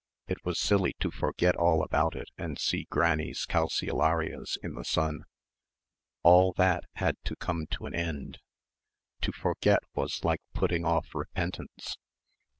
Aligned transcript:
It 0.27 0.43
was 0.43 0.59
silly 0.59 0.93
to 0.99 1.11
forget 1.11 1.55
all 1.55 1.83
about 1.83 2.15
it 2.15 2.29
and 2.35 2.57
see 2.57 2.87
Granny's 2.89 3.45
calceolarias 3.45 4.57
in 4.63 4.73
the 4.73 4.83
sun... 4.83 5.25
all 6.23 6.53
that 6.53 6.85
had 6.93 7.17
to 7.25 7.35
come 7.35 7.67
to 7.69 7.85
an 7.85 7.93
end.... 7.93 8.39
To 9.21 9.31
forget 9.31 9.81
was 9.93 10.23
like 10.23 10.41
putting 10.55 10.85
off 10.85 11.13
repentance. 11.13 11.97